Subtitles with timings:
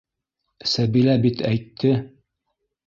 [0.71, 1.95] Сәбилә бит әйтте...